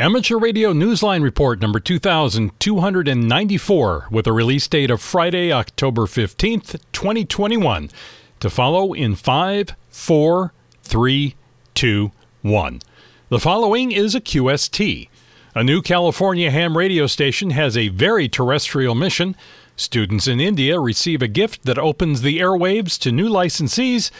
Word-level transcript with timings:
Amateur 0.00 0.38
Radio 0.38 0.72
Newsline 0.72 1.22
Report 1.22 1.60
number 1.60 1.78
2294 1.78 4.06
with 4.10 4.26
a 4.26 4.32
release 4.32 4.66
date 4.66 4.90
of 4.90 5.02
Friday, 5.02 5.52
October 5.52 6.06
15th, 6.06 6.80
2021. 6.92 7.90
To 8.40 8.48
follow 8.48 8.94
in 8.94 9.14
5, 9.14 9.76
4, 9.90 10.54
3, 10.82 11.34
2, 11.74 12.12
1. 12.40 12.80
The 13.28 13.38
following 13.38 13.92
is 13.92 14.14
a 14.14 14.22
QST. 14.22 15.10
A 15.54 15.62
new 15.62 15.82
California 15.82 16.50
ham 16.50 16.78
radio 16.78 17.06
station 17.06 17.50
has 17.50 17.76
a 17.76 17.88
very 17.88 18.26
terrestrial 18.26 18.94
mission. 18.94 19.36
Students 19.76 20.26
in 20.26 20.40
India 20.40 20.80
receive 20.80 21.20
a 21.20 21.28
gift 21.28 21.64
that 21.64 21.78
opens 21.78 22.22
the 22.22 22.38
airwaves 22.38 22.98
to 23.00 23.12
new 23.12 23.28
licensees, 23.28 24.10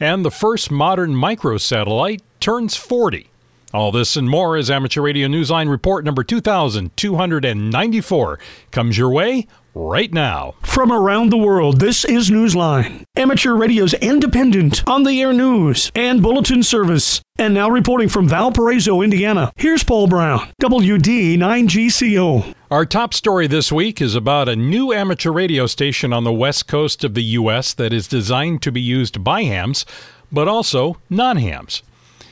and 0.00 0.24
the 0.24 0.30
first 0.30 0.70
modern 0.70 1.12
microsatellite 1.12 2.22
turns 2.40 2.74
40. 2.74 3.28
All 3.74 3.90
this 3.90 4.14
and 4.16 4.30
more 4.30 4.56
as 4.56 4.70
Amateur 4.70 5.02
Radio 5.02 5.26
Newsline 5.26 5.68
Report 5.68 6.04
number 6.04 6.22
2294 6.22 8.38
comes 8.70 8.96
your 8.96 9.10
way 9.10 9.48
right 9.74 10.12
now. 10.12 10.54
From 10.62 10.92
around 10.92 11.30
the 11.30 11.36
world, 11.36 11.80
this 11.80 12.04
is 12.04 12.30
Newsline, 12.30 13.02
amateur 13.16 13.54
radio's 13.54 13.92
independent, 13.94 14.84
on 14.86 15.02
the 15.02 15.20
air 15.20 15.32
news 15.32 15.90
and 15.96 16.22
bulletin 16.22 16.62
service. 16.62 17.20
And 17.38 17.54
now 17.54 17.68
reporting 17.68 18.08
from 18.08 18.28
Valparaiso, 18.28 19.02
Indiana, 19.02 19.52
here's 19.56 19.82
Paul 19.82 20.06
Brown, 20.06 20.48
WD9GCO. 20.62 22.54
Our 22.70 22.86
top 22.86 23.14
story 23.14 23.48
this 23.48 23.72
week 23.72 24.00
is 24.00 24.14
about 24.14 24.48
a 24.48 24.54
new 24.54 24.92
amateur 24.92 25.32
radio 25.32 25.66
station 25.66 26.12
on 26.12 26.22
the 26.22 26.32
west 26.32 26.68
coast 26.68 27.02
of 27.02 27.14
the 27.14 27.24
U.S. 27.24 27.74
that 27.74 27.92
is 27.92 28.06
designed 28.06 28.62
to 28.62 28.70
be 28.70 28.80
used 28.80 29.24
by 29.24 29.42
hams, 29.42 29.84
but 30.30 30.46
also 30.46 30.98
non 31.10 31.36
hams. 31.36 31.82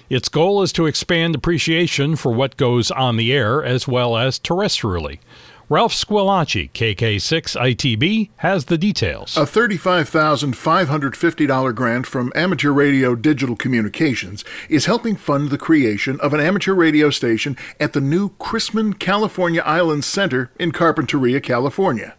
Its 0.08 0.28
goal 0.28 0.62
is 0.62 0.72
to 0.72 0.86
expand 0.86 1.34
appreciation 1.34 2.16
for 2.16 2.32
what 2.32 2.56
goes 2.56 2.90
on 2.90 3.16
the 3.16 3.32
air 3.32 3.64
as 3.64 3.88
well 3.88 4.16
as 4.16 4.38
terrestrially. 4.38 5.18
Ralph 5.70 5.95
Squillace, 5.95 6.70
KK6ITB, 6.73 8.29
has 8.37 8.66
the 8.66 8.76
details. 8.76 9.34
A 9.34 9.46
$35,550 9.46 11.74
grant 11.74 12.06
from 12.06 12.30
Amateur 12.34 12.70
Radio 12.70 13.14
Digital 13.14 13.56
Communications 13.56 14.45
is 14.68 14.84
helping 14.84 15.16
fund 15.16 15.48
the 15.48 15.56
creation 15.56 16.20
of 16.20 16.34
an 16.34 16.40
amateur 16.40 16.74
radio 16.74 17.09
station 17.09 17.57
at 17.80 17.95
the 17.95 18.02
new 18.02 18.29
Chrisman 18.32 18.98
California 18.98 19.62
Islands 19.62 20.07
Center 20.07 20.51
in 20.59 20.70
Carpinteria, 20.70 21.42
California. 21.42 22.14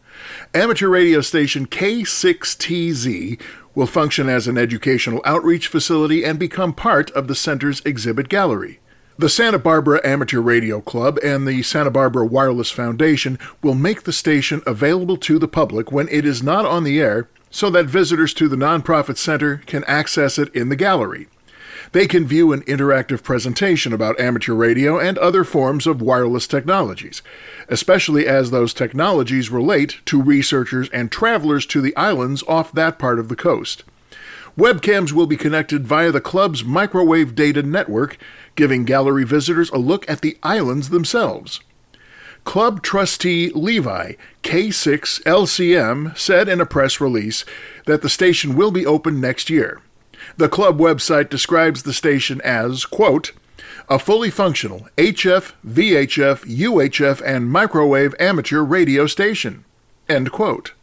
Amateur 0.56 0.90
radio 0.90 1.22
station 1.22 1.68
K6TZ 1.68 3.40
will 3.76 3.86
function 3.86 4.28
as 4.30 4.48
an 4.48 4.58
educational 4.58 5.22
outreach 5.26 5.68
facility 5.68 6.24
and 6.24 6.40
become 6.40 6.74
part 6.74 7.12
of 7.12 7.28
the 7.28 7.36
center's 7.36 7.82
exhibit 7.86 8.30
gallery. 8.30 8.80
The 9.18 9.30
Santa 9.30 9.60
Barbara 9.60 10.02
Amateur 10.04 10.42
Radio 10.42 10.82
Club 10.82 11.20
and 11.24 11.48
the 11.48 11.62
Santa 11.64 11.92
Barbara 11.92 12.26
Wireless 12.26 12.72
Foundation 12.72 13.38
will 13.62 13.76
make 13.76 14.04
the 14.04 14.12
station 14.12 14.62
available 14.66 15.18
to 15.18 15.40
the 15.40 15.48
public 15.48 15.92
when 15.92 16.10
it 16.10 16.26
is 16.26 16.42
not 16.42 16.66
on 16.66 16.84
the 16.84 17.00
air 17.00 17.30
so 17.50 17.70
that 17.70 17.86
visitors 17.86 18.34
to 18.34 18.50
the 18.50 18.58
nonprofit 18.58 19.16
center 19.16 19.62
can 19.66 19.86
access 19.86 20.38
it 20.38 20.54
in 20.54 20.68
the 20.68 20.76
gallery. 20.76 21.28
They 21.92 22.08
can 22.08 22.26
view 22.26 22.52
an 22.52 22.62
interactive 22.64 23.24
presentation 23.24 23.94
about 23.94 24.20
amateur 24.20 24.54
radio 24.54 25.00
and 25.00 25.18
other 25.18 25.44
forms 25.44 25.88
of 25.88 26.02
wireless 26.02 26.48
technologies, 26.48 27.22
especially 27.70 28.28
as 28.28 28.52
those 28.52 28.74
technologies 28.74 29.50
relate 29.50 29.98
to 30.06 30.22
researchers 30.22 30.90
and 30.90 31.12
travelers 31.12 31.66
to 31.68 31.82
the 31.82 31.96
islands 31.96 32.44
off 32.48 32.72
that 32.72 33.00
part 33.00 33.20
of 33.20 33.30
the 33.30 33.36
coast. 33.36 33.84
Webcams 34.58 35.12
will 35.12 35.28
be 35.28 35.36
connected 35.36 35.86
via 35.86 36.12
the 36.12 36.22
club's 36.22 36.64
microwave 36.64 37.36
data 37.36 37.62
network, 37.62 38.18
giving 38.56 38.86
gallery 38.86 39.26
visitors 39.26 39.70
a 39.72 39.78
look 39.78 40.10
at 40.10 40.22
the 40.22 40.38
islands 40.44 40.90
themselves. 40.90 41.60
Club 42.46 42.82
trustee 42.82 43.52
Levi, 43.54 44.14
K6LCM, 44.44 46.18
said 46.18 46.48
in 46.48 46.62
a 46.62 46.66
press 46.66 47.02
release 47.02 47.44
that 47.86 48.02
the 48.02 48.10
station 48.10 48.56
will 48.56 48.72
be 48.72 48.86
open 48.86 49.20
next 49.20 49.50
year. 49.50 49.82
The 50.38 50.50
club 50.50 50.80
website 50.80 51.30
describes 51.30 51.84
the 51.84 51.94
station 51.94 52.42
as, 52.42 52.86
quote, 52.86 53.32
a 53.88 54.00
fully 54.00 54.30
functional 54.30 54.88
HF, 54.98 55.54
VHF, 55.66 56.46
UHF, 56.46 57.22
and 57.26 57.52
microwave 57.52 58.16
amateur 58.20 58.62
radio 58.62 59.08
station. 59.08 59.66
End 60.10 60.32
quote. 60.32 60.74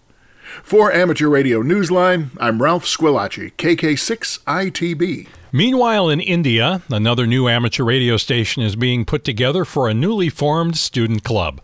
For 0.63 0.93
Amateur 0.93 1.29
Radio 1.29 1.63
Newsline, 1.63 2.31
I'm 2.39 2.63
Ralph 2.63 2.85
Squillace, 2.85 3.53
KK6ITB. 3.57 5.27
Meanwhile, 5.51 6.09
in 6.09 6.21
India, 6.21 6.83
another 6.91 7.27
new 7.27 7.49
amateur 7.49 7.85
radio 7.85 8.17
station 8.17 8.63
is 8.63 8.77
being 8.77 9.05
put 9.05 9.25
together 9.25 9.65
for 9.65 9.89
a 9.89 9.95
newly 9.95 10.29
formed 10.29 10.77
student 10.77 11.25
club. 11.25 11.61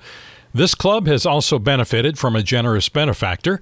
This 0.55 0.75
club 0.75 1.06
has 1.06 1.27
also 1.27 1.59
benefited 1.59 2.19
from 2.19 2.34
a 2.34 2.43
generous 2.43 2.89
benefactor. 2.89 3.60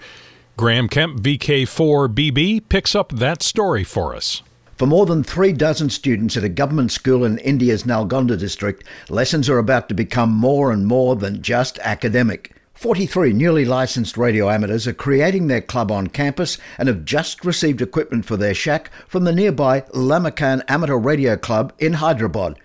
Graham 0.58 0.88
Kemp, 0.88 1.20
VK4BB, 1.20 2.70
picks 2.70 2.94
up 2.94 3.12
that 3.12 3.42
story 3.42 3.84
for 3.84 4.14
us. 4.14 4.42
For 4.76 4.86
more 4.86 5.04
than 5.04 5.22
three 5.22 5.52
dozen 5.52 5.90
students 5.90 6.34
at 6.34 6.44
a 6.44 6.48
government 6.48 6.92
school 6.92 7.24
in 7.24 7.36
India's 7.40 7.82
Nalgonda 7.82 8.38
district, 8.38 8.84
lessons 9.10 9.50
are 9.50 9.58
about 9.58 9.90
to 9.90 9.94
become 9.94 10.30
more 10.30 10.72
and 10.72 10.86
more 10.86 11.14
than 11.14 11.42
just 11.42 11.78
academic. 11.80 12.54
43 12.72 13.34
newly 13.34 13.66
licensed 13.66 14.16
radio 14.16 14.48
amateurs 14.48 14.86
are 14.86 14.94
creating 14.94 15.46
their 15.46 15.60
club 15.60 15.90
on 15.90 16.06
campus 16.06 16.56
and 16.78 16.88
have 16.88 17.04
just 17.04 17.44
received 17.44 17.82
equipment 17.82 18.24
for 18.24 18.38
their 18.38 18.54
shack 18.54 18.90
from 19.06 19.24
the 19.24 19.34
nearby 19.34 19.82
Lamakaan 19.92 20.62
Amateur 20.68 20.96
Radio 20.96 21.36
Club 21.36 21.74
in 21.78 21.92
Hyderabad. 21.94 22.58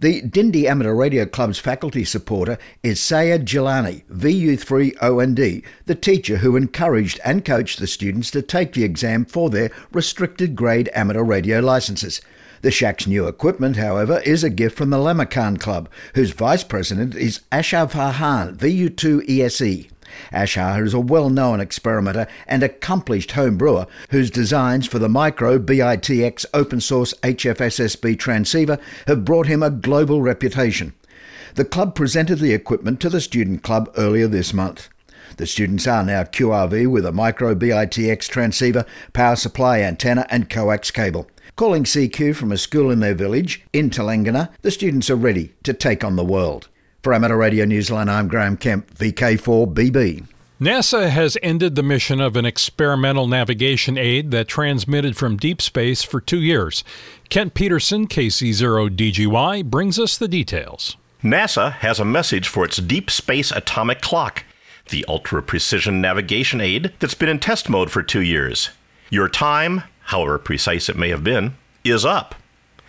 The 0.00 0.22
Dindi 0.22 0.64
Amateur 0.64 0.94
Radio 0.94 1.26
Club's 1.26 1.58
faculty 1.58 2.06
supporter 2.06 2.56
is 2.82 2.98
Sayed 2.98 3.44
Jilani, 3.44 4.02
VU3OND, 4.06 5.62
the 5.84 5.94
teacher 5.94 6.38
who 6.38 6.56
encouraged 6.56 7.20
and 7.22 7.44
coached 7.44 7.78
the 7.78 7.86
students 7.86 8.30
to 8.30 8.40
take 8.40 8.72
the 8.72 8.82
exam 8.82 9.26
for 9.26 9.50
their 9.50 9.70
restricted 9.92 10.56
grade 10.56 10.88
amateur 10.94 11.22
radio 11.22 11.60
licenses. 11.60 12.22
The 12.62 12.70
Shack's 12.70 13.06
new 13.06 13.26
equipment, 13.26 13.76
however, 13.76 14.22
is 14.24 14.42
a 14.42 14.48
gift 14.48 14.78
from 14.78 14.88
the 14.88 14.96
Lamakaan 14.96 15.60
Club, 15.60 15.86
whose 16.14 16.30
vice 16.30 16.64
president 16.64 17.14
is 17.14 17.40
Ashhar 17.52 17.90
Farhan, 17.90 18.56
VU2ESE. 18.56 19.90
Ashhar 20.32 20.84
is 20.84 20.94
a 20.94 21.00
well 21.00 21.30
known 21.30 21.60
experimenter 21.60 22.26
and 22.46 22.62
accomplished 22.62 23.32
home 23.32 23.56
brewer 23.56 23.86
whose 24.10 24.30
designs 24.30 24.86
for 24.86 24.98
the 24.98 25.08
Micro 25.08 25.58
BITX 25.58 26.46
open 26.54 26.80
source 26.80 27.14
HFSSB 27.22 28.18
transceiver 28.18 28.78
have 29.06 29.24
brought 29.24 29.46
him 29.46 29.62
a 29.62 29.70
global 29.70 30.22
reputation. 30.22 30.92
The 31.54 31.64
club 31.64 31.94
presented 31.94 32.38
the 32.38 32.54
equipment 32.54 33.00
to 33.00 33.08
the 33.08 33.20
student 33.20 33.62
club 33.62 33.92
earlier 33.96 34.28
this 34.28 34.52
month. 34.52 34.88
The 35.36 35.46
students 35.46 35.86
are 35.86 36.04
now 36.04 36.24
QRV 36.24 36.88
with 36.88 37.06
a 37.06 37.12
Micro 37.12 37.54
BITX 37.54 38.28
transceiver, 38.28 38.84
power 39.12 39.36
supply 39.36 39.80
antenna, 39.80 40.26
and 40.30 40.50
coax 40.50 40.90
cable. 40.90 41.28
Calling 41.56 41.84
CQ 41.84 42.36
from 42.36 42.52
a 42.52 42.56
school 42.56 42.90
in 42.90 43.00
their 43.00 43.14
village, 43.14 43.62
in 43.72 43.90
Telangana, 43.90 44.50
the 44.62 44.70
students 44.70 45.10
are 45.10 45.16
ready 45.16 45.52
to 45.62 45.72
take 45.72 46.04
on 46.04 46.16
the 46.16 46.24
world. 46.24 46.68
For 47.02 47.14
Amateur 47.14 47.36
Radio 47.36 47.64
Newsline, 47.64 48.10
I'm 48.10 48.28
Graham 48.28 48.58
Kemp, 48.58 48.94
VK4BB. 48.94 50.26
NASA 50.60 51.08
has 51.08 51.38
ended 51.42 51.74
the 51.74 51.82
mission 51.82 52.20
of 52.20 52.36
an 52.36 52.44
experimental 52.44 53.26
navigation 53.26 53.96
aid 53.96 54.30
that 54.32 54.48
transmitted 54.48 55.16
from 55.16 55.38
deep 55.38 55.62
space 55.62 56.02
for 56.02 56.20
two 56.20 56.42
years. 56.42 56.84
Kent 57.30 57.54
Peterson, 57.54 58.06
KC0DGY, 58.06 59.64
brings 59.64 59.98
us 59.98 60.18
the 60.18 60.28
details. 60.28 60.98
NASA 61.24 61.72
has 61.72 61.98
a 61.98 62.04
message 62.04 62.48
for 62.48 62.66
its 62.66 62.76
Deep 62.76 63.10
Space 63.10 63.50
Atomic 63.50 64.02
Clock, 64.02 64.44
the 64.90 65.06
ultra 65.08 65.42
precision 65.42 66.02
navigation 66.02 66.60
aid 66.60 66.92
that's 66.98 67.14
been 67.14 67.30
in 67.30 67.38
test 67.38 67.70
mode 67.70 67.90
for 67.90 68.02
two 68.02 68.20
years. 68.20 68.68
Your 69.08 69.30
time, 69.30 69.84
however 70.00 70.38
precise 70.38 70.90
it 70.90 70.98
may 70.98 71.08
have 71.08 71.24
been, 71.24 71.56
is 71.82 72.04
up. 72.04 72.34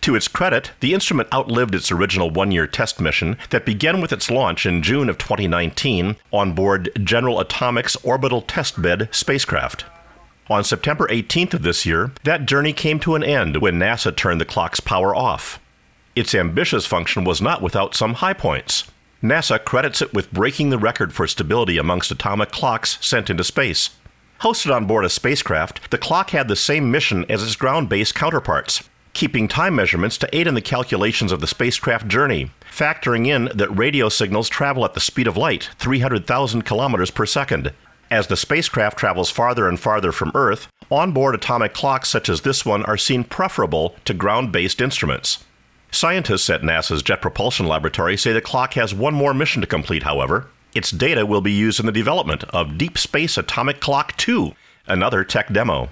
To 0.01 0.15
its 0.15 0.27
credit, 0.27 0.71
the 0.79 0.95
instrument 0.95 1.31
outlived 1.31 1.75
its 1.75 1.91
original 1.91 2.31
one 2.31 2.51
year 2.51 2.65
test 2.65 2.99
mission 2.99 3.37
that 3.51 3.67
began 3.67 4.01
with 4.01 4.11
its 4.11 4.31
launch 4.31 4.65
in 4.65 4.81
June 4.81 5.09
of 5.09 5.19
2019 5.19 6.15
on 6.31 6.53
board 6.53 6.89
General 7.03 7.39
Atomics 7.39 7.95
Orbital 7.97 8.41
Test 8.41 8.81
Bed 8.81 9.09
spacecraft. 9.11 9.85
On 10.49 10.63
September 10.63 11.07
18th 11.09 11.53
of 11.53 11.61
this 11.61 11.85
year, 11.85 12.11
that 12.23 12.47
journey 12.47 12.73
came 12.73 12.99
to 12.99 13.13
an 13.13 13.23
end 13.23 13.57
when 13.57 13.77
NASA 13.77 14.15
turned 14.15 14.41
the 14.41 14.45
clock's 14.45 14.79
power 14.79 15.15
off. 15.15 15.59
Its 16.15 16.33
ambitious 16.33 16.87
function 16.87 17.23
was 17.23 17.39
not 17.39 17.61
without 17.61 17.93
some 17.93 18.15
high 18.15 18.33
points. 18.33 18.85
NASA 19.21 19.63
credits 19.63 20.01
it 20.01 20.15
with 20.15 20.33
breaking 20.33 20.71
the 20.71 20.79
record 20.79 21.13
for 21.13 21.27
stability 21.27 21.77
amongst 21.77 22.09
atomic 22.09 22.49
clocks 22.49 22.97
sent 23.05 23.29
into 23.29 23.43
space. 23.43 23.91
Hosted 24.41 24.75
on 24.75 24.87
board 24.87 25.05
a 25.05 25.09
spacecraft, 25.09 25.91
the 25.91 25.99
clock 25.99 26.31
had 26.31 26.47
the 26.47 26.55
same 26.55 26.89
mission 26.89 27.23
as 27.29 27.43
its 27.43 27.55
ground 27.55 27.87
based 27.87 28.15
counterparts 28.15 28.89
keeping 29.13 29.47
time 29.47 29.75
measurements 29.75 30.17
to 30.17 30.35
aid 30.35 30.47
in 30.47 30.53
the 30.53 30.61
calculations 30.61 31.31
of 31.31 31.41
the 31.41 31.47
spacecraft 31.47 32.07
journey, 32.07 32.51
factoring 32.71 33.27
in 33.27 33.49
that 33.55 33.69
radio 33.69 34.09
signals 34.09 34.49
travel 34.49 34.85
at 34.85 34.93
the 34.93 34.99
speed 34.99 35.27
of 35.27 35.37
light, 35.37 35.69
300,000 35.79 36.63
kilometers 36.63 37.11
per 37.11 37.25
second. 37.25 37.73
As 38.09 38.27
the 38.27 38.37
spacecraft 38.37 38.97
travels 38.97 39.29
farther 39.29 39.69
and 39.69 39.79
farther 39.79 40.11
from 40.11 40.31
Earth, 40.35 40.67
onboard 40.89 41.33
atomic 41.35 41.73
clocks 41.73 42.09
such 42.09 42.27
as 42.27 42.41
this 42.41 42.65
one 42.65 42.83
are 42.83 42.97
seen 42.97 43.23
preferable 43.23 43.95
to 44.05 44.13
ground 44.13 44.51
based 44.51 44.81
instruments. 44.81 45.43
Scientists 45.91 46.49
at 46.49 46.61
NASA's 46.61 47.03
Jet 47.03 47.21
Propulsion 47.21 47.67
Laboratory 47.67 48.17
say 48.17 48.31
the 48.31 48.41
clock 48.41 48.73
has 48.73 48.93
one 48.93 49.13
more 49.13 49.33
mission 49.33 49.61
to 49.61 49.67
complete, 49.67 50.03
however. 50.03 50.47
Its 50.73 50.91
data 50.91 51.25
will 51.25 51.41
be 51.41 51.51
used 51.51 51.79
in 51.79 51.85
the 51.85 51.91
development 51.91 52.45
of 52.45 52.77
Deep 52.77 52.97
Space 52.97 53.37
Atomic 53.37 53.81
Clock 53.81 54.15
2, 54.15 54.53
another 54.87 55.25
tech 55.25 55.51
demo. 55.51 55.89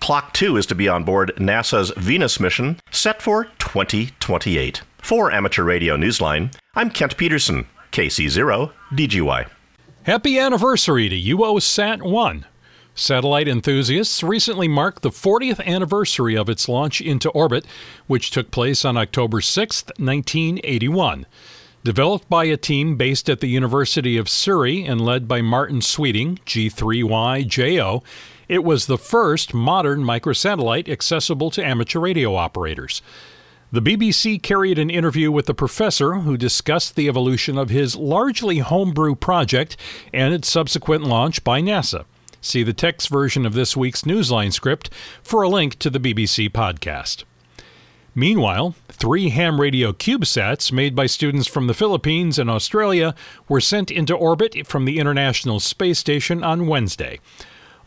Clock 0.00 0.32
2 0.34 0.56
is 0.56 0.66
to 0.66 0.74
be 0.74 0.88
on 0.88 1.04
board 1.04 1.32
NASA's 1.36 1.92
Venus 1.96 2.38
mission, 2.38 2.78
set 2.90 3.20
for 3.20 3.44
2028. 3.58 4.82
For 4.98 5.32
Amateur 5.32 5.64
Radio 5.64 5.96
Newsline, 5.96 6.54
I'm 6.74 6.90
Kent 6.90 7.16
Peterson, 7.16 7.66
KC0 7.92 8.72
DGY. 8.92 9.48
Happy 10.04 10.38
anniversary 10.38 11.08
to 11.08 11.36
UOSat 11.36 12.02
1. 12.02 12.46
Satellite 12.94 13.48
enthusiasts 13.48 14.22
recently 14.22 14.68
marked 14.68 15.02
the 15.02 15.10
40th 15.10 15.64
anniversary 15.66 16.36
of 16.36 16.48
its 16.48 16.68
launch 16.68 17.00
into 17.00 17.28
orbit, 17.30 17.66
which 18.06 18.30
took 18.30 18.50
place 18.50 18.84
on 18.84 18.96
October 18.96 19.40
6, 19.40 19.84
1981. 19.98 21.26
Developed 21.84 22.28
by 22.28 22.44
a 22.44 22.56
team 22.56 22.96
based 22.96 23.28
at 23.28 23.40
the 23.40 23.48
University 23.48 24.16
of 24.16 24.28
Surrey 24.28 24.84
and 24.84 25.00
led 25.00 25.28
by 25.28 25.42
Martin 25.42 25.82
Sweeting, 25.82 26.38
G3YJO, 26.46 28.02
it 28.48 28.64
was 28.64 28.86
the 28.86 28.98
first 28.98 29.52
modern 29.52 30.02
microsatellite 30.02 30.88
accessible 30.88 31.50
to 31.50 31.64
amateur 31.64 32.00
radio 32.00 32.34
operators. 32.34 33.02
The 33.72 33.82
BBC 33.82 34.40
carried 34.40 34.78
an 34.78 34.90
interview 34.90 35.32
with 35.32 35.46
the 35.46 35.54
professor 35.54 36.14
who 36.14 36.36
discussed 36.36 36.94
the 36.94 37.08
evolution 37.08 37.58
of 37.58 37.68
his 37.68 37.96
largely 37.96 38.58
homebrew 38.58 39.16
project 39.16 39.76
and 40.14 40.32
its 40.32 40.48
subsequent 40.48 41.04
launch 41.04 41.42
by 41.42 41.60
NASA. 41.60 42.04
See 42.40 42.62
the 42.62 42.72
text 42.72 43.08
version 43.08 43.44
of 43.44 43.54
this 43.54 43.76
week's 43.76 44.02
Newsline 44.02 44.52
script 44.52 44.90
for 45.20 45.42
a 45.42 45.48
link 45.48 45.80
to 45.80 45.90
the 45.90 45.98
BBC 45.98 46.48
podcast. 46.50 47.24
Meanwhile, 48.14 48.76
three 48.88 49.30
ham 49.30 49.60
radio 49.60 49.92
CubeSats 49.92 50.70
made 50.70 50.94
by 50.94 51.06
students 51.06 51.48
from 51.48 51.66
the 51.66 51.74
Philippines 51.74 52.38
and 52.38 52.48
Australia 52.48 53.14
were 53.48 53.60
sent 53.60 53.90
into 53.90 54.14
orbit 54.14 54.66
from 54.66 54.84
the 54.84 54.98
International 55.00 55.58
Space 55.58 55.98
Station 55.98 56.44
on 56.44 56.68
Wednesday. 56.68 57.18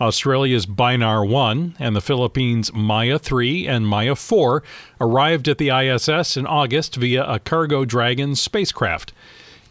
Australia's 0.02 0.66
Binar 0.66 1.26
1 1.26 1.76
and 1.78 1.96
the 1.96 2.02
Philippines' 2.02 2.72
Maya 2.74 3.20
3 3.20 3.68
and 3.68 3.88
Maya 3.88 4.16
4 4.16 4.64
arrived 5.02 5.48
at 5.48 5.58
the 5.58 5.70
ISS 5.70 6.38
in 6.38 6.46
August 6.46 6.96
via 6.96 7.26
a 7.26 7.40
Cargo 7.40 7.84
Dragon 7.86 8.36
spacecraft. 8.36 9.12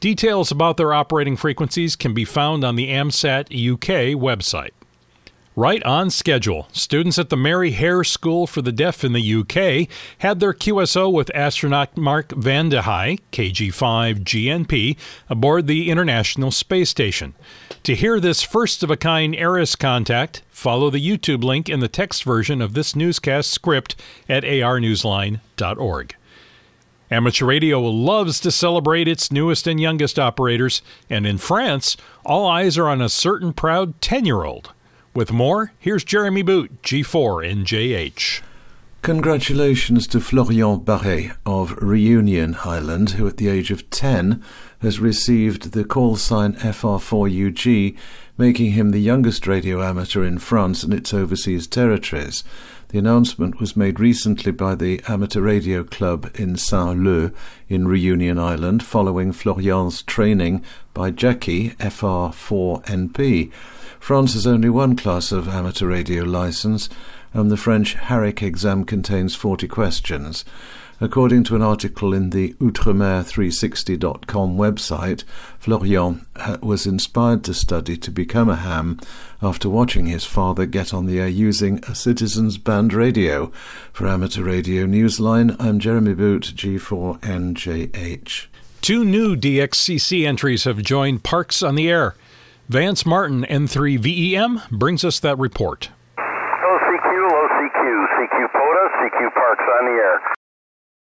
Details 0.00 0.52
about 0.52 0.76
their 0.76 0.92
operating 0.92 1.36
frequencies 1.36 1.96
can 1.96 2.14
be 2.14 2.24
found 2.24 2.62
on 2.62 2.76
the 2.76 2.88
AMSAT 2.88 3.46
UK 3.46 4.14
website. 4.20 4.70
Right 5.58 5.82
on 5.82 6.10
schedule, 6.10 6.68
students 6.70 7.18
at 7.18 7.30
the 7.30 7.36
Mary 7.36 7.72
Hare 7.72 8.04
School 8.04 8.46
for 8.46 8.62
the 8.62 8.70
Deaf 8.70 9.02
in 9.02 9.12
the 9.12 9.34
UK 9.34 9.92
had 10.18 10.38
their 10.38 10.54
QSO 10.54 11.12
with 11.12 11.34
astronaut 11.34 11.96
Mark 11.96 12.28
Vande 12.28 12.82
Hei, 12.82 13.18
KG5 13.32 14.20
GNP, 14.22 14.96
aboard 15.28 15.66
the 15.66 15.90
International 15.90 16.52
Space 16.52 16.90
Station. 16.90 17.34
To 17.82 17.96
hear 17.96 18.20
this 18.20 18.44
first 18.44 18.84
of 18.84 18.90
a 18.92 18.96
kind 18.96 19.34
ARISS 19.34 19.74
contact, 19.74 20.44
follow 20.48 20.90
the 20.90 21.04
YouTube 21.04 21.42
link 21.42 21.68
in 21.68 21.80
the 21.80 21.88
text 21.88 22.22
version 22.22 22.62
of 22.62 22.74
this 22.74 22.94
newscast 22.94 23.50
script 23.50 23.96
at 24.28 24.44
arnewsline.org. 24.44 26.14
Amateur 27.10 27.46
Radio 27.46 27.80
loves 27.80 28.38
to 28.38 28.52
celebrate 28.52 29.08
its 29.08 29.32
newest 29.32 29.66
and 29.66 29.80
youngest 29.80 30.20
operators, 30.20 30.82
and 31.10 31.26
in 31.26 31.36
France, 31.36 31.96
all 32.24 32.46
eyes 32.46 32.78
are 32.78 32.86
on 32.86 33.02
a 33.02 33.08
certain 33.08 33.52
proud 33.52 34.00
10 34.00 34.24
year 34.24 34.44
old. 34.44 34.72
With 35.18 35.32
more, 35.32 35.72
here's 35.80 36.04
Jeremy 36.04 36.42
Boot, 36.42 36.80
G4NJH. 36.82 38.40
Congratulations 39.02 40.06
to 40.06 40.20
Florian 40.20 40.78
Barret 40.84 41.32
of 41.44 41.76
Reunion 41.82 42.56
Island, 42.64 43.10
who 43.10 43.26
at 43.26 43.36
the 43.36 43.48
age 43.48 43.72
of 43.72 43.90
10 43.90 44.40
has 44.80 45.00
received 45.00 45.72
the 45.72 45.82
call 45.82 46.14
sign 46.14 46.52
FR4UG, 46.52 47.96
making 48.36 48.70
him 48.70 48.92
the 48.92 49.00
youngest 49.00 49.48
radio 49.48 49.82
amateur 49.82 50.22
in 50.22 50.38
France 50.38 50.84
and 50.84 50.94
its 50.94 51.12
overseas 51.12 51.66
territories. 51.66 52.44
The 52.90 53.00
announcement 53.00 53.58
was 53.58 53.76
made 53.76 53.98
recently 53.98 54.52
by 54.52 54.76
the 54.76 55.02
Amateur 55.08 55.40
Radio 55.40 55.82
Club 55.82 56.30
in 56.36 56.56
Saint-Leu 56.56 57.32
in 57.68 57.88
Reunion 57.88 58.38
Island 58.38 58.84
following 58.84 59.32
Florian's 59.32 60.00
training 60.00 60.64
by 60.94 61.10
Jackie 61.10 61.70
FR4NP. 61.70 63.50
France 64.00 64.34
has 64.34 64.46
only 64.46 64.70
one 64.70 64.96
class 64.96 65.32
of 65.32 65.48
amateur 65.48 65.86
radio 65.86 66.24
license, 66.24 66.88
and 67.32 67.50
the 67.50 67.56
French 67.56 67.96
HAREC 67.96 68.42
exam 68.42 68.84
contains 68.84 69.34
40 69.34 69.66
questions. 69.68 70.44
According 71.00 71.44
to 71.44 71.54
an 71.54 71.62
article 71.62 72.12
in 72.12 72.30
the 72.30 72.54
Outremer360.com 72.54 74.56
website, 74.56 75.22
Florian 75.60 76.26
uh, 76.34 76.56
was 76.60 76.86
inspired 76.86 77.44
to 77.44 77.54
study 77.54 77.96
to 77.98 78.10
become 78.10 78.48
a 78.48 78.56
ham 78.56 78.98
after 79.40 79.70
watching 79.70 80.06
his 80.06 80.24
father 80.24 80.66
get 80.66 80.92
on 80.92 81.06
the 81.06 81.20
air 81.20 81.28
using 81.28 81.78
a 81.84 81.94
Citizens 81.94 82.58
Band 82.58 82.92
radio. 82.92 83.52
For 83.92 84.08
Amateur 84.08 84.42
Radio 84.42 84.86
Newsline, 84.86 85.54
I'm 85.60 85.78
Jeremy 85.78 86.14
Boot, 86.14 86.52
G4NJH. 86.56 88.46
Two 88.80 89.04
new 89.04 89.36
DXCC 89.36 90.26
entries 90.26 90.64
have 90.64 90.82
joined 90.82 91.22
Parks 91.22 91.62
on 91.62 91.76
the 91.76 91.88
Air. 91.88 92.16
Vance 92.68 93.06
Martin, 93.06 93.46
N3VEM, 93.46 94.68
brings 94.68 95.02
us 95.02 95.20
that 95.20 95.38
report. 95.38 95.88
Low 96.18 96.24
CQ, 96.24 97.30
low 97.30 97.48
CQ, 97.48 98.06
CQ 98.12 98.52
POTA, 98.52 98.88
CQ 98.98 99.32
Parks 99.32 99.64
on 99.78 99.86
the 99.86 99.92
air. 99.92 100.20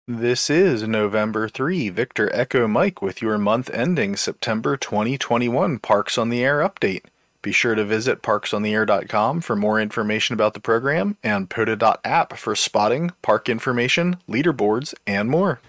This 0.08 0.50
is 0.50 0.88
November 0.88 1.50
3, 1.50 1.90
Victor 1.90 2.34
Echo 2.34 2.70
Mike 2.70 3.02
with 3.02 3.22
your 3.22 3.38
month 3.38 3.70
ending 3.72 4.16
September 4.16 4.78
2021 4.78 5.80
Parks 5.80 6.18
on 6.18 6.30
the 6.30 6.42
Air 6.44 6.60
update. 6.60 7.04
Be 7.42 7.52
sure 7.52 7.76
to 7.76 7.84
visit 7.84 8.22
parksontheair.com 8.22 9.42
for 9.42 9.58
more 9.58 9.80
information 9.80 10.34
about 10.34 10.54
the 10.54 10.60
program 10.62 11.18
and 11.22 11.50
POTA.app 11.50 12.38
for 12.38 12.56
spotting, 12.56 13.12
park 13.22 13.50
information, 13.50 14.16
leaderboards, 14.28 14.94
and 15.06 15.30
more. 15.30 15.60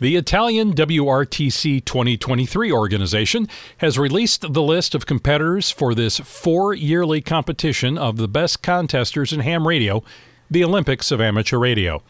The 0.00 0.16
Italian 0.16 0.72
WRTC 0.72 1.84
2023 1.84 2.72
organization 2.72 3.46
has 3.78 3.98
released 3.98 4.54
the 4.54 4.62
list 4.62 4.94
of 4.94 5.04
competitors 5.04 5.70
for 5.70 5.94
this 5.94 6.18
four 6.20 6.72
yearly 6.72 7.20
competition 7.20 7.98
of 7.98 8.16
the 8.16 8.26
best 8.26 8.62
contesters 8.62 9.30
in 9.30 9.40
ham 9.40 9.68
radio, 9.68 10.02
the 10.50 10.64
Olympics 10.64 11.10
of 11.10 11.20
Amateur 11.20 11.58
Radio. 11.58 12.02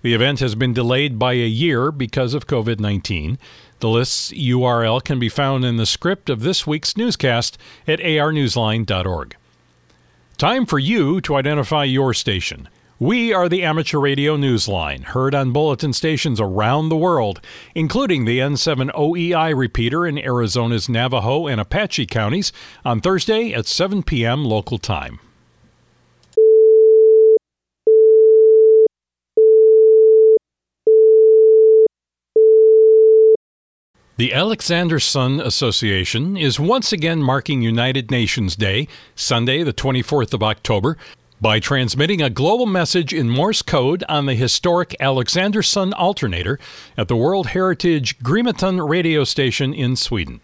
The 0.00 0.14
event 0.14 0.40
has 0.40 0.54
been 0.54 0.72
delayed 0.72 1.18
by 1.18 1.34
a 1.34 1.46
year 1.46 1.92
because 1.92 2.32
of 2.32 2.46
COVID 2.46 2.80
19. 2.80 3.38
The 3.80 3.88
list's 3.90 4.32
URL 4.32 5.04
can 5.04 5.18
be 5.18 5.28
found 5.28 5.62
in 5.62 5.76
the 5.76 5.84
script 5.84 6.30
of 6.30 6.40
this 6.40 6.66
week's 6.66 6.96
newscast 6.96 7.58
at 7.86 7.98
arnewsline.org. 7.98 9.36
Time 10.38 10.64
for 10.64 10.78
you 10.78 11.20
to 11.20 11.36
identify 11.36 11.84
your 11.84 12.14
station. 12.14 12.70
We 12.98 13.30
are 13.34 13.46
the 13.46 13.62
Amateur 13.62 13.98
Radio 13.98 14.38
Newsline, 14.38 15.04
heard 15.04 15.34
on 15.34 15.52
bulletin 15.52 15.92
stations 15.92 16.40
around 16.40 16.88
the 16.88 16.96
world, 16.96 17.42
including 17.74 18.24
the 18.24 18.38
N7OEI 18.38 19.54
repeater 19.54 20.06
in 20.06 20.16
Arizona's 20.16 20.88
Navajo 20.88 21.46
and 21.46 21.60
Apache 21.60 22.06
counties 22.06 22.54
on 22.86 23.02
Thursday 23.02 23.52
at 23.52 23.66
7 23.66 24.02
p.m. 24.02 24.46
local 24.46 24.78
time. 24.78 25.20
The 34.16 34.30
Alexanderson 34.30 35.44
Association 35.44 36.38
is 36.38 36.58
once 36.58 36.90
again 36.94 37.22
marking 37.22 37.60
United 37.60 38.10
Nations 38.10 38.56
Day, 38.56 38.88
Sunday, 39.14 39.62
the 39.62 39.74
24th 39.74 40.32
of 40.32 40.42
October, 40.42 40.96
by 41.40 41.60
transmitting 41.60 42.22
a 42.22 42.30
global 42.30 42.66
message 42.66 43.12
in 43.12 43.28
Morse 43.28 43.62
code 43.62 44.04
on 44.08 44.26
the 44.26 44.34
historic 44.34 44.96
Alexanderson 45.00 45.92
alternator 45.94 46.58
at 46.96 47.08
the 47.08 47.16
World 47.16 47.48
Heritage 47.48 48.18
Grimeton 48.22 48.80
radio 48.80 49.24
station 49.24 49.74
in 49.74 49.96
Sweden. 49.96 50.40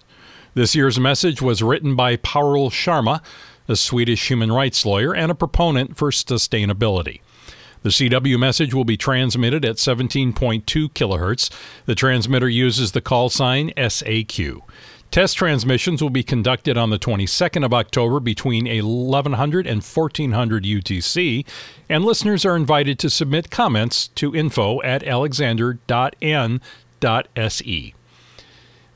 This 0.54 0.74
year's 0.74 1.00
message 1.00 1.40
was 1.40 1.62
written 1.62 1.96
by 1.96 2.16
Parul 2.16 2.70
Sharma, 2.70 3.22
a 3.68 3.76
Swedish 3.76 4.28
human 4.28 4.52
rights 4.52 4.84
lawyer 4.84 5.14
and 5.14 5.30
a 5.30 5.34
proponent 5.34 5.96
for 5.96 6.10
sustainability. 6.10 7.20
The 7.82 7.88
CW 7.88 8.38
message 8.38 8.74
will 8.74 8.84
be 8.84 8.96
transmitted 8.96 9.64
at 9.64 9.76
17.2 9.76 10.62
kilohertz. 10.92 11.50
The 11.86 11.94
transmitter 11.94 12.48
uses 12.48 12.92
the 12.92 13.00
call 13.00 13.28
sign 13.28 13.72
SAQ. 13.76 14.62
Test 15.12 15.36
transmissions 15.36 16.02
will 16.02 16.08
be 16.08 16.22
conducted 16.22 16.78
on 16.78 16.88
the 16.88 16.98
22nd 16.98 17.66
of 17.66 17.74
October 17.74 18.18
between 18.18 18.64
1100 18.64 19.66
and 19.66 19.82
1400 19.82 20.64
UTC, 20.64 21.44
and 21.86 22.02
listeners 22.02 22.46
are 22.46 22.56
invited 22.56 22.98
to 22.98 23.10
submit 23.10 23.50
comments 23.50 24.08
to 24.08 24.34
info 24.34 24.80
at 24.80 25.02
alexander.n.se. 25.02 27.94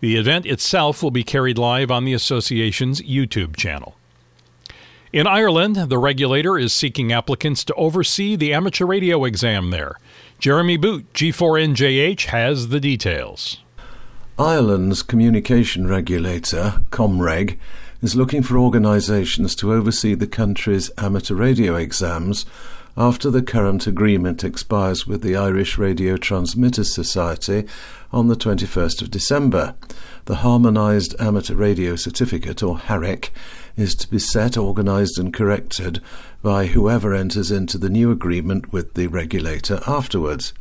The 0.01 0.17
event 0.17 0.47
itself 0.47 1.03
will 1.03 1.11
be 1.11 1.23
carried 1.23 1.59
live 1.59 1.91
on 1.91 2.07
the 2.07 2.15
association's 2.15 3.03
YouTube 3.03 3.55
channel. 3.55 3.95
In 5.13 5.27
Ireland, 5.27 5.77
the 5.77 5.99
regulator 5.99 6.59
is 6.59 6.73
seeking 6.73 7.13
applicants 7.13 7.63
to 7.65 7.75
oversee 7.75 8.37
the 8.37 8.55
amateur 8.55 8.87
radio 8.87 9.27
exam 9.27 9.69
there. 9.69 9.97
Jeremy 10.39 10.79
Boot, 10.79 11.13
G4NJH, 11.13 12.25
has 12.29 12.69
the 12.69 12.81
details. 12.81 13.59
Ireland's 14.39 15.03
communication 15.03 15.87
regulator, 15.87 16.83
ComReg, 16.91 17.57
is 18.03 18.17
looking 18.17 18.43
for 18.43 18.59
organisations 18.59 19.55
to 19.55 19.73
oversee 19.73 20.13
the 20.13 20.27
country's 20.27 20.91
amateur 20.99 21.35
radio 21.35 21.75
exams 21.77 22.45
after 22.99 23.31
the 23.31 23.41
current 23.41 23.87
agreement 23.87 24.45
expires 24.45 25.07
with 25.07 25.23
the 25.23 25.37
Irish 25.37 25.79
Radio 25.79 26.19
Transmitters 26.19 26.93
Society 26.93 27.65
on 28.13 28.29
the 28.29 28.37
21st 28.37 29.01
of 29.01 29.11
December. 29.11 29.75
The 30.27 30.37
Harmonised 30.37 31.15
Amateur 31.19 31.55
Radio 31.55 31.97
Certificate, 31.97 32.63
or 32.63 32.77
HAREC, 32.77 33.31
is 33.75 33.95
to 33.95 34.11
be 34.11 34.19
set, 34.19 34.59
organised, 34.59 35.19
and 35.19 35.33
corrected 35.33 36.03
by 36.43 36.67
whoever 36.67 37.15
enters 37.15 37.51
into 37.51 37.79
the 37.79 37.89
new 37.89 38.11
agreement 38.11 38.71
with 38.71 38.93
the 38.95 39.07
regulator 39.07 39.81
afterwards. 39.87 40.53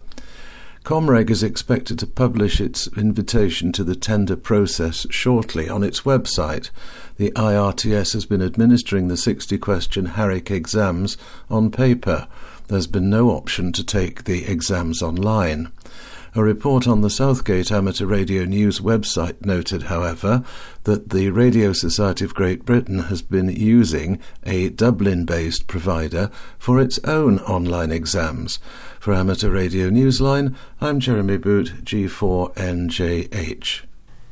ComReg 0.86 1.32
is 1.32 1.42
expected 1.42 1.98
to 1.98 2.06
publish 2.06 2.62
its 2.62 2.88
invitation 2.96 3.72
to 3.72 3.84
the 3.84 3.96
tender 3.96 4.36
process 4.36 5.08
shortly 5.10 5.68
on 5.68 5.82
its 5.82 6.01
website. 6.01 6.70
The 7.18 7.32
IRTS 7.32 8.13
has 8.13 8.27
been 8.27 8.44
administering 8.44 9.08
the 9.08 9.18
60 9.18 9.58
question 9.58 10.10
HAREC 10.10 10.51
exams 10.51 11.18
on 11.50 11.72
paper. 11.72 12.27
There's 12.68 12.86
been 12.86 13.10
no 13.10 13.32
option 13.32 13.72
to 13.72 13.84
take 13.84 14.25
the 14.25 14.46
exams 14.46 15.01
online. 15.01 15.72
A 16.38 16.44
report 16.44 16.86
on 16.86 17.00
the 17.00 17.10
Southgate 17.10 17.72
Amateur 17.72 18.06
Radio 18.06 18.44
News 18.44 18.82
website 18.82 19.46
noted, 19.46 19.84
however, 19.84 20.44
that 20.84 21.12
the 21.12 21.30
Radio 21.30 21.72
Society 21.72 22.25
of 22.25 22.34
Great 22.34 22.65
Britain 22.65 23.04
has 23.04 23.22
been 23.22 23.48
using 23.48 24.20
a 24.44 24.68
Dublin 24.68 25.24
based 25.24 25.68
provider 25.68 26.30
for 26.60 26.82
its 26.82 27.00
own 27.06 27.39
online 27.39 27.89
exams. 27.89 28.60
For 29.00 29.13
Amateur 29.13 29.50
Radio 29.50 29.89
Newsline, 29.89 30.54
I'm 30.82 31.00
Jeremy 31.00 31.38
Boot, 31.38 31.86
G4NJH. 31.86 33.84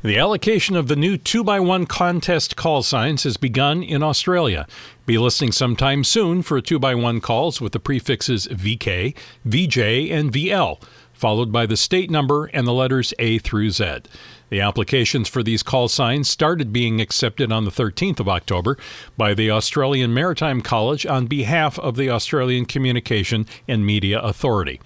The 0.01 0.17
allocation 0.17 0.75
of 0.75 0.89
the 0.89 0.97
new 0.97 1.17
2x1 1.17 1.87
contest 1.87 2.57
call 2.57 2.83
signs 2.83 3.23
has 3.23 3.37
begun 3.37 3.81
in 3.81 4.03
Australia. 4.03 4.67
Be 5.05 5.17
listening 5.17 5.53
sometime 5.53 6.03
soon 6.03 6.41
for 6.41 6.59
2x1 6.59 7.21
calls 7.21 7.61
with 7.61 7.71
the 7.71 7.79
prefixes 7.79 8.45
VK, 8.47 9.15
VJ, 9.45 10.11
and 10.11 10.33
VL 10.33 10.81
followed 11.23 11.53
by 11.53 11.65
the 11.65 11.77
state 11.77 12.11
number 12.11 12.47
and 12.47 12.67
the 12.67 12.73
letters 12.73 13.13
A 13.17 13.37
through 13.37 13.69
Z. 13.69 13.99
The 14.49 14.59
applications 14.59 15.29
for 15.29 15.41
these 15.41 15.63
call 15.63 15.87
signs 15.87 16.27
started 16.27 16.73
being 16.73 16.99
accepted 16.99 17.49
on 17.49 17.63
the 17.63 17.71
13th 17.71 18.19
of 18.19 18.27
October 18.27 18.77
by 19.15 19.33
the 19.33 19.49
Australian 19.49 20.13
Maritime 20.13 20.59
College 20.59 21.05
on 21.05 21.27
behalf 21.27 21.79
of 21.79 21.95
the 21.95 22.09
Australian 22.09 22.65
Communication 22.65 23.45
and 23.69 23.85
Media 23.85 24.19
Authority. 24.19 24.81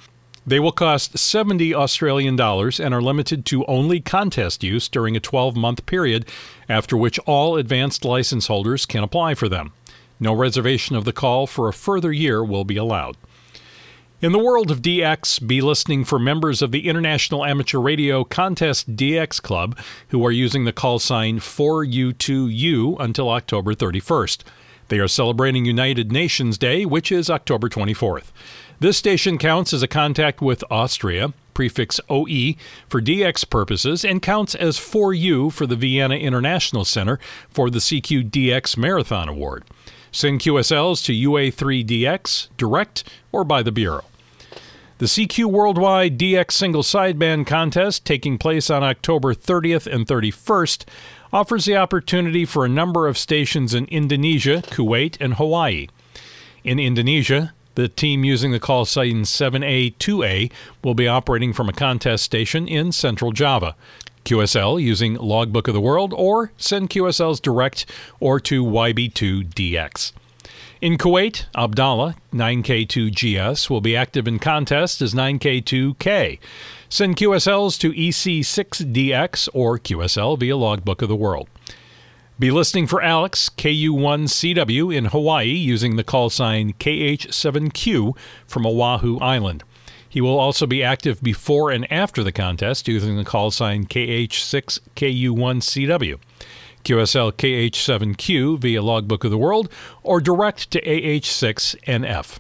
They 0.46 0.60
will 0.60 0.72
cost 0.72 1.17
70 1.17 1.74
Australian 1.74 2.36
dollars 2.36 2.79
and 2.79 2.94
are 2.94 3.01
limited 3.01 3.44
to 3.48 3.65
only 3.65 4.00
contest 4.00 4.63
use 4.63 4.88
during 4.88 5.17
a 5.17 5.20
12 5.20 5.56
month 5.56 5.88
period, 5.88 6.27
after 6.70 6.96
which 6.96 7.17
all 7.25 7.58
advanced 7.58 8.06
license 8.06 8.46
holders 8.46 8.86
can 8.86 9.03
apply 9.03 9.34
for 9.34 9.50
them. 9.50 9.74
No 10.20 10.34
reservation 10.34 10.96
of 10.96 11.03
the 11.03 11.13
call 11.13 11.48
for 11.48 11.67
a 11.67 11.74
further 11.74 12.13
year 12.13 12.44
will 12.44 12.63
be 12.63 12.77
allowed. 12.77 13.17
In 14.20 14.32
the 14.32 14.40
world 14.40 14.72
of 14.72 14.82
DX, 14.82 15.46
be 15.46 15.62
listening 15.62 16.04
for 16.04 16.18
members 16.18 16.64
of 16.64 16.72
the 16.72 16.88
International 16.88 17.46
Amateur 17.46 17.78
Radio 17.78 18.24
Contest 18.24 18.96
DX 18.96 19.40
Club 19.44 19.78
who 20.08 20.26
are 20.26 20.32
using 20.32 20.66
the 20.66 20.74
call 20.74 20.98
sign 20.98 21.38
4U2U 21.38 23.00
until 23.00 23.30
October 23.30 23.76
31st. 23.76 24.42
They 24.88 24.98
are 24.98 25.08
celebrating 25.08 25.66
United 25.66 26.12
Nations 26.12 26.58
Day, 26.58 26.84
which 26.84 27.12
is 27.12 27.30
October 27.30 27.70
24th. 27.70 28.32
This 28.80 28.98
station 28.98 29.38
counts 29.38 29.72
as 29.72 29.84
a 29.84 29.88
contact 29.88 30.42
with 30.42 30.64
Austria, 30.72 31.32
prefix 31.54 32.00
OE, 32.10 32.56
for 32.90 33.00
DX 33.00 33.48
purposes, 33.48 34.04
and 34.04 34.20
counts 34.20 34.56
as 34.56 34.80
4U 34.80 35.54
for 35.54 35.68
the 35.68 35.76
Vienna 35.76 36.16
International 36.16 36.86
Center 36.86 37.20
for 37.52 37.70
the 37.70 37.78
CQ 37.78 38.32
DX 38.32 38.78
Marathon 38.78 39.30
Award. 39.30 39.64
Send 40.12 40.40
QSLs 40.40 41.04
to 41.06 41.14
UA3DX, 41.14 42.50
direct, 42.58 43.04
or 43.32 43.44
by 43.44 43.62
the 43.62 43.72
Bureau. 43.72 44.06
The 45.00 45.06
CQ 45.06 45.46
Worldwide 45.46 46.18
DX 46.18 46.52
Single 46.52 46.82
Sideband 46.82 47.46
Contest, 47.46 48.04
taking 48.04 48.40
place 48.40 48.72
on 48.72 48.84
October 48.84 49.36
30th 49.36 49.86
and 49.86 50.08
31st, 50.08 50.86
offers 51.32 51.66
the 51.66 51.78
opportunity 51.78 52.46
for 52.46 52.66
a 52.66 52.70
number 52.70 53.08
of 53.08 53.18
stations 53.18 53.76
in 53.76 53.86
Indonesia, 53.86 54.64
Kuwait, 54.66 55.16
and 55.20 55.36
Hawaii. 55.36 55.88
In 56.64 56.80
Indonesia, 56.80 57.54
the 57.76 57.88
team 57.88 58.24
using 58.24 58.52
the 58.52 58.60
call 58.60 58.86
sign 58.86 59.22
7A2A 59.22 60.52
will 60.84 60.96
be 60.96 61.08
operating 61.08 61.54
from 61.54 61.70
a 61.70 61.74
contest 61.74 62.24
station 62.24 62.68
in 62.68 62.92
central 62.92 63.32
Java. 63.32 63.76
QSL 64.27 64.81
using 64.84 65.13
Logbook 65.13 65.69
of 65.69 65.74
the 65.74 65.79
World 65.79 66.13
or 66.13 66.51
send 66.57 66.89
QSLs 66.89 67.41
direct 67.41 67.86
or 68.19 68.41
to 68.41 68.62
YB2DX. 68.62 70.12
In 70.81 70.98
Kuwait, 70.98 71.46
Abdallah 71.55 72.17
9K2GS 72.34 73.69
will 73.69 73.79
be 73.79 73.96
active 73.96 74.27
in 74.27 74.38
contest 74.38 75.01
as 75.01 75.13
9K2K. 75.13 76.39
Send 76.89 77.15
QSLs 77.15 77.79
to 77.79 77.93
EC6DX 77.93 79.48
or 79.53 79.79
QSL 79.79 80.38
via 80.38 80.57
Logbook 80.57 81.01
of 81.01 81.07
the 81.07 81.15
World. 81.15 81.48
Be 82.38 82.51
listening 82.51 82.86
for 82.86 83.01
Alex 83.01 83.50
KU1CW 83.57 84.93
in 84.93 85.05
Hawaii 85.05 85.48
using 85.48 85.96
the 85.96 86.03
call 86.03 86.29
sign 86.29 86.74
KH7Q 86.74 88.17
from 88.46 88.65
Oahu 88.65 89.19
Island. 89.19 89.63
He 90.10 90.22
will 90.22 90.40
also 90.40 90.66
be 90.66 90.82
active 90.84 91.22
before 91.22 91.70
and 91.72 91.92
after 91.92 92.24
the 92.24 92.32
contest 92.32 92.88
using 92.88 93.18
the 93.18 93.26
call 93.26 93.52
sign 93.52 93.86
KH6KU1CW. 93.86 96.20
QSL 96.84 97.34
KH7Q 97.34 98.60
via 98.60 98.82
Logbook 98.82 99.24
of 99.26 99.32
the 99.32 99.38
World 99.38 99.70
or 100.04 100.22
direct 100.22 100.72
to 100.72 100.82
AH6NF. 100.82 102.40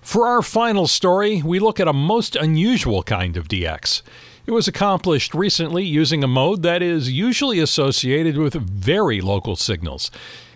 For 0.00 0.26
our 0.26 0.40
final 0.40 0.86
story, 0.86 1.42
we 1.42 1.58
look 1.58 1.78
at 1.78 1.86
a 1.86 1.92
most 1.92 2.34
unusual 2.34 3.02
kind 3.02 3.36
of 3.36 3.48
DX. 3.48 4.00
It 4.46 4.52
was 4.52 4.66
accomplished 4.66 5.34
recently 5.34 5.84
using 5.84 6.24
a 6.24 6.26
mode 6.26 6.62
that 6.62 6.82
is 6.82 7.12
usually 7.12 7.58
associated 7.58 8.38
with 8.38 8.54
very 8.54 9.20
local 9.20 9.56
signals. 9.56 10.10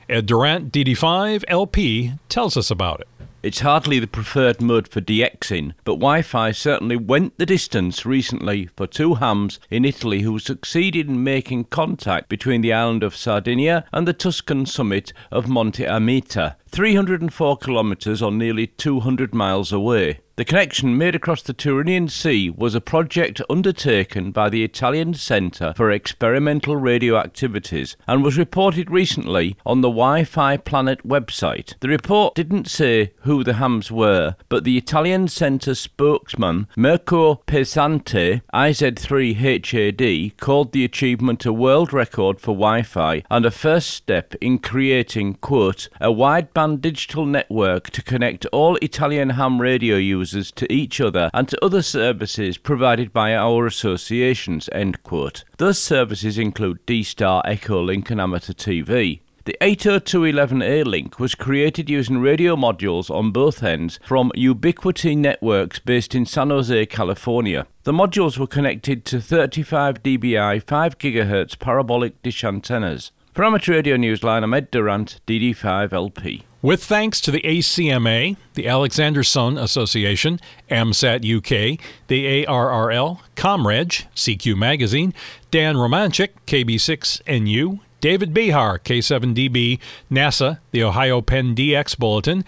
Ed 0.09 0.25
Durant, 0.25 0.73
DD5 0.73 1.45
LP, 1.49 2.15
tells 2.31 2.57
us 2.57 2.71
about 2.71 3.01
it. 3.01 3.09
It's 3.43 3.59
hardly 3.59 3.99
the 3.99 4.07
preferred 4.07 4.63
mode 4.63 4.87
for 4.87 5.01
DXing, 5.01 5.73
but 5.83 5.95
Wi 5.95 6.23
Fi 6.23 6.53
certainly 6.53 6.95
went 6.95 7.39
the 7.39 7.47
distance 7.47 8.07
recently 8.07 8.69
for 8.77 8.87
two 8.87 9.17
hams 9.17 9.59
in 9.69 9.85
Italy 9.85 10.21
who 10.21 10.39
succeeded 10.39 11.09
in 11.09 11.25
making 11.25 11.65
contact 11.65 12.29
between 12.29 12.61
the 12.61 12.73
island 12.73 13.03
of 13.03 13.17
Sardinia 13.17 13.85
and 13.93 14.07
the 14.07 14.13
Tuscan 14.13 14.65
summit 14.65 15.13
of 15.33 15.49
Monte 15.49 15.85
Amiata 15.85 16.55
304 16.73 17.59
kilometres 17.59 18.23
or 18.23 18.33
nearly 18.33 18.67
200 18.67 19.35
miles 19.35 19.73
away. 19.73 20.21
The 20.37 20.47
connection 20.47 20.97
made 20.97 21.15
across 21.15 21.43
the 21.43 21.53
Tyrrhenian 21.53 22.11
Sea 22.11 22.49
was 22.49 22.75
a 22.75 22.81
project 22.81 23.43
undertaken 23.51 24.33
by 24.33 24.49
the 24.49 24.65
Italian 24.65 25.13
Centre 25.13 25.75
for 25.77 25.91
Experimental 25.91 26.75
Radio 26.75 27.19
Activities 27.19 27.99
and 28.09 28.25
was 28.25 28.39
reported 28.39 28.91
recently 28.91 29.59
on 29.67 29.83
the 29.83 29.91
Wi 29.91 30.25
Fi 30.25 30.57
Planet 30.57 31.07
website. 31.07 31.75
The 31.81 31.91
report 31.91 32.35
didn't 32.35 32.67
say 32.67 33.13
who 33.21 33.45
the 33.45 33.55
hams 33.55 33.93
were, 33.93 34.37
but 34.49 34.65
the 34.65 34.79
Italian 34.79 35.29
Centre 35.29 35.75
spokesman 35.75 36.67
Mirko 36.79 37.43
Pesante, 37.47 38.41
IZ3HAD, 38.55 40.39
called 40.39 40.73
the 40.73 40.85
achievement 40.85 41.45
a 41.45 41.53
world 41.53 41.93
record 41.93 42.41
for 42.41 42.55
Wi 42.55 42.81
Fi 42.83 43.23
and 43.31 43.45
a 43.45 43.51
first 43.51 43.91
step 43.91 44.35
in 44.41 44.59
creating, 44.59 45.35
quote, 45.35 45.91
a 46.01 46.09
wideband 46.09 46.62
digital 46.81 47.27
network 47.27 47.91
to 47.91 48.03
connect 48.03 48.47
all 48.47 48.77
Italian 48.77 49.31
ham 49.31 49.61
radio 49.61 49.97
users 49.97 50.33
users 50.33 50.53
to 50.53 50.73
each 50.73 51.01
other 51.01 51.31
and 51.35 51.49
to 51.49 51.65
other 51.65 51.83
services 51.83 52.59
provided 52.59 53.13
by 53.13 53.35
our 53.35 53.67
associations. 53.67 54.69
End 54.73 55.03
quote. 55.03 55.45
Those 55.59 55.79
services 55.79 56.39
include 56.39 56.85
D-Star, 56.87 57.43
Echolink 57.45 58.11
and 58.11 58.21
Amateur 58.21 58.53
TV. 58.53 59.21
The 59.45 59.57
802.11a 59.61 60.85
link 60.85 61.19
was 61.19 61.35
created 61.35 61.91
using 61.91 62.21
radio 62.21 62.55
modules 62.55 63.11
on 63.11 63.33
both 63.33 63.63
ends 63.65 63.99
from 64.05 64.31
Ubiquiti 64.37 65.17
Networks 65.17 65.81
based 65.81 66.15
in 66.15 66.25
San 66.25 66.51
Jose, 66.51 66.87
California. 66.87 67.67
The 67.83 67.93
modules 67.93 68.39
were 68.39 68.47
connected 68.47 69.05
to 69.07 69.21
35 69.21 70.03
dBi 70.05 70.63
5 70.63 70.99
GHz 70.99 71.59
parabolic 71.59 72.23
dish 72.23 72.45
antennas. 72.45 73.11
For 73.33 73.45
Amateur 73.45 73.73
Radio 73.73 73.97
Newsline, 73.97 74.45
I'm 74.45 74.55
Ed 74.55 74.71
Durant, 74.71 75.21
DD5LP. 75.27 76.45
With 76.63 76.85
thanks 76.85 77.21
to 77.23 77.33
the 77.33 77.41
ACMA, 77.43 78.37
the 78.55 78.67
Alexanderson 78.67 79.61
Association, 79.61 80.39
AMSAT 80.71 81.25
UK, 81.27 81.81
the 82.07 82.47
ARRL, 82.47 83.19
ComReg, 83.35 84.07
CQ 84.15 84.57
Magazine, 84.57 85.13
Dan 85.51 85.75
Romanchik, 85.75 86.29
KB6NU, 86.47 87.81
David 88.01 88.33
Behar, 88.33 88.79
K7DB, 88.79 89.81
NASA, 90.09 90.61
the 90.71 90.85
Ohio 90.85 91.21
Penn 91.21 91.57
DX 91.57 91.99
Bulletin, 91.99 92.45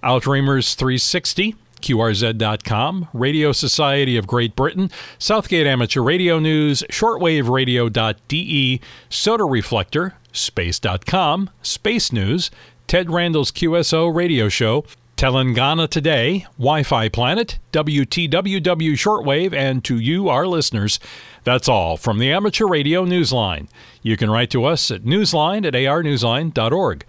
Outreamers 0.00 0.76
360, 0.76 1.56
QRZ.com, 1.80 3.08
Radio 3.12 3.50
Society 3.50 4.16
of 4.16 4.28
Great 4.28 4.54
Britain, 4.54 4.92
Southgate 5.18 5.66
Amateur 5.66 6.02
Radio 6.02 6.38
News, 6.38 6.84
shortwaveradio.de, 6.88 8.80
Soda 9.08 9.44
Reflector, 9.44 10.14
Space.com, 10.30 11.50
Space 11.62 12.12
News, 12.12 12.50
Ted 12.86 13.10
Randall's 13.10 13.50
QSO 13.50 14.14
radio 14.14 14.48
show, 14.48 14.84
Telangana 15.16 15.88
Today, 15.88 16.46
Wi 16.56 16.84
Fi 16.84 17.08
Planet, 17.08 17.58
WTWW 17.72 18.92
Shortwave, 18.92 19.52
and 19.52 19.82
to 19.84 19.98
you, 19.98 20.28
our 20.28 20.46
listeners. 20.46 21.00
That's 21.42 21.68
all 21.68 21.96
from 21.96 22.18
the 22.18 22.30
Amateur 22.30 22.66
Radio 22.66 23.04
Newsline. 23.04 23.68
You 24.02 24.16
can 24.16 24.30
write 24.30 24.50
to 24.50 24.64
us 24.64 24.90
at 24.92 25.02
newsline 25.02 25.66
at 25.66 25.74
arnewsline.org. 25.74 27.04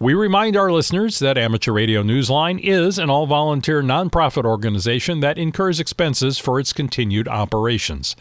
We 0.00 0.14
remind 0.14 0.56
our 0.56 0.72
listeners 0.72 1.20
that 1.20 1.38
Amateur 1.38 1.74
Radio 1.74 2.02
Newsline 2.02 2.58
is 2.58 2.98
an 2.98 3.08
all 3.08 3.26
volunteer 3.26 3.82
nonprofit 3.82 4.44
organization 4.44 5.20
that 5.20 5.38
incurs 5.38 5.78
expenses 5.78 6.38
for 6.38 6.58
its 6.58 6.72
continued 6.72 7.28
operations. 7.28 8.16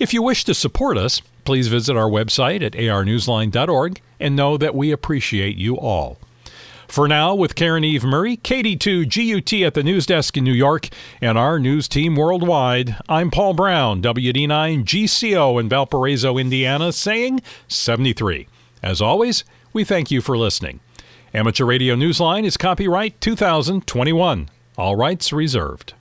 If 0.00 0.12
you 0.12 0.22
wish 0.22 0.44
to 0.44 0.54
support 0.54 0.96
us, 0.96 1.20
please 1.44 1.68
visit 1.68 1.96
our 1.96 2.08
website 2.08 2.62
at 2.62 2.72
arnewsline.org 2.72 4.00
and 4.18 4.34
know 4.34 4.56
that 4.56 4.74
we 4.74 4.90
appreciate 4.90 5.56
you 5.56 5.76
all. 5.76 6.18
For 6.90 7.06
now, 7.06 7.36
with 7.36 7.54
Caryn 7.54 7.84
Eve 7.84 8.02
Murray, 8.02 8.36
KD2 8.36 9.06
GUT 9.06 9.64
at 9.64 9.74
the 9.74 9.84
news 9.84 10.06
desk 10.06 10.36
in 10.36 10.42
New 10.42 10.52
York, 10.52 10.88
and 11.20 11.38
our 11.38 11.60
news 11.60 11.86
team 11.86 12.16
worldwide, 12.16 12.96
I'm 13.08 13.30
Paul 13.30 13.54
Brown, 13.54 14.02
WD9 14.02 14.82
GCO 14.82 15.60
in 15.60 15.68
Valparaiso, 15.68 16.36
Indiana, 16.36 16.92
saying 16.92 17.42
73. 17.68 18.48
As 18.82 19.00
always, 19.00 19.44
we 19.72 19.84
thank 19.84 20.10
you 20.10 20.20
for 20.20 20.36
listening. 20.36 20.80
Amateur 21.32 21.64
Radio 21.64 21.94
Newsline 21.94 22.42
is 22.42 22.56
copyright 22.56 23.20
2021. 23.20 24.48
All 24.76 24.96
rights 24.96 25.32
reserved. 25.32 25.94